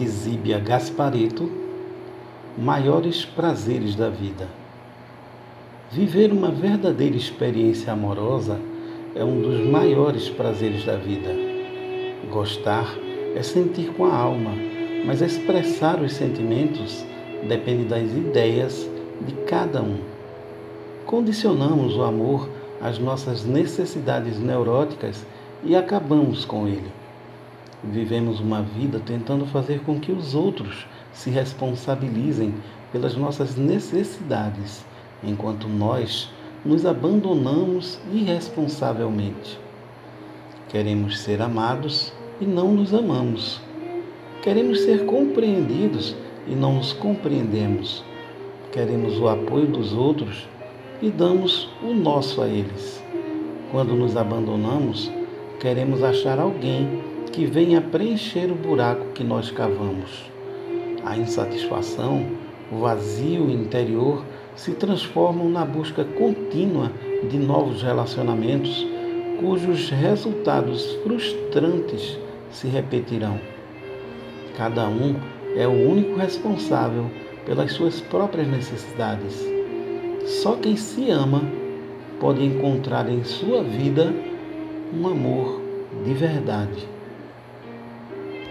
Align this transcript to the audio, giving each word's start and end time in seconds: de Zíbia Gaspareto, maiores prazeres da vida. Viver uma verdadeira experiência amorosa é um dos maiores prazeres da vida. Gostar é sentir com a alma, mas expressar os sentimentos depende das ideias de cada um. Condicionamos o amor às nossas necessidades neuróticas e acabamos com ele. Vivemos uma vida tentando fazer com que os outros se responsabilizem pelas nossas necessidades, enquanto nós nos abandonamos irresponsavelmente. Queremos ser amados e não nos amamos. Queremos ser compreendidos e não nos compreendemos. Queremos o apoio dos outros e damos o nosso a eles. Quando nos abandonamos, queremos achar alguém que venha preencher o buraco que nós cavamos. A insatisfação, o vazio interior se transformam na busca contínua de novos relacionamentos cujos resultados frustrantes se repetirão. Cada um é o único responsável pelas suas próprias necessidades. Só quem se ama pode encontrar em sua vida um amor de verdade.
de 0.00 0.08
Zíbia 0.08 0.58
Gaspareto, 0.58 1.46
maiores 2.56 3.22
prazeres 3.22 3.94
da 3.94 4.08
vida. 4.08 4.48
Viver 5.92 6.32
uma 6.32 6.50
verdadeira 6.50 7.16
experiência 7.16 7.92
amorosa 7.92 8.58
é 9.14 9.22
um 9.22 9.42
dos 9.42 9.60
maiores 9.66 10.30
prazeres 10.30 10.86
da 10.86 10.96
vida. 10.96 11.28
Gostar 12.30 12.96
é 13.36 13.42
sentir 13.42 13.92
com 13.92 14.06
a 14.06 14.16
alma, 14.16 14.52
mas 15.04 15.20
expressar 15.20 16.00
os 16.00 16.14
sentimentos 16.14 17.04
depende 17.46 17.84
das 17.84 18.10
ideias 18.10 18.88
de 19.26 19.34
cada 19.44 19.82
um. 19.82 19.98
Condicionamos 21.04 21.94
o 21.94 22.04
amor 22.04 22.48
às 22.80 22.98
nossas 22.98 23.44
necessidades 23.44 24.40
neuróticas 24.40 25.26
e 25.62 25.76
acabamos 25.76 26.46
com 26.46 26.66
ele. 26.66 26.99
Vivemos 27.82 28.40
uma 28.40 28.60
vida 28.60 29.00
tentando 29.00 29.46
fazer 29.46 29.80
com 29.80 29.98
que 29.98 30.12
os 30.12 30.34
outros 30.34 30.86
se 31.12 31.30
responsabilizem 31.30 32.54
pelas 32.92 33.16
nossas 33.16 33.56
necessidades, 33.56 34.84
enquanto 35.24 35.66
nós 35.66 36.30
nos 36.64 36.84
abandonamos 36.84 37.98
irresponsavelmente. 38.12 39.58
Queremos 40.68 41.20
ser 41.20 41.40
amados 41.40 42.12
e 42.38 42.44
não 42.44 42.72
nos 42.72 42.92
amamos. 42.92 43.60
Queremos 44.42 44.80
ser 44.80 45.06
compreendidos 45.06 46.14
e 46.46 46.54
não 46.54 46.74
nos 46.74 46.92
compreendemos. 46.92 48.04
Queremos 48.72 49.18
o 49.18 49.28
apoio 49.28 49.66
dos 49.66 49.94
outros 49.94 50.46
e 51.00 51.10
damos 51.10 51.70
o 51.82 51.94
nosso 51.94 52.42
a 52.42 52.46
eles. 52.46 53.02
Quando 53.70 53.94
nos 53.94 54.16
abandonamos, 54.16 55.10
queremos 55.58 56.02
achar 56.02 56.38
alguém 56.38 57.09
que 57.32 57.46
venha 57.46 57.80
preencher 57.80 58.50
o 58.50 58.54
buraco 58.54 59.12
que 59.12 59.22
nós 59.22 59.50
cavamos. 59.50 60.30
A 61.04 61.16
insatisfação, 61.16 62.26
o 62.70 62.78
vazio 62.78 63.50
interior 63.50 64.24
se 64.56 64.72
transformam 64.72 65.48
na 65.48 65.64
busca 65.64 66.04
contínua 66.04 66.92
de 67.28 67.38
novos 67.38 67.82
relacionamentos 67.82 68.86
cujos 69.40 69.88
resultados 69.88 70.96
frustrantes 71.02 72.18
se 72.50 72.68
repetirão. 72.68 73.40
Cada 74.56 74.86
um 74.88 75.16
é 75.56 75.66
o 75.66 75.90
único 75.90 76.16
responsável 76.16 77.10
pelas 77.46 77.72
suas 77.72 78.00
próprias 78.00 78.46
necessidades. 78.46 79.42
Só 80.26 80.56
quem 80.56 80.76
se 80.76 81.10
ama 81.10 81.42
pode 82.20 82.44
encontrar 82.44 83.08
em 83.08 83.24
sua 83.24 83.62
vida 83.62 84.12
um 84.92 85.06
amor 85.06 85.62
de 86.04 86.12
verdade. 86.12 86.99